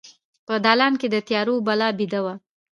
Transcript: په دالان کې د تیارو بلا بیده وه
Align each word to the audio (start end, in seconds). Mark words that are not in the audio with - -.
په 0.47 0.53
دالان 0.65 0.93
کې 1.01 1.07
د 1.11 1.15
تیارو 1.27 1.55
بلا 1.67 1.89
بیده 1.97 2.19
وه 2.25 2.35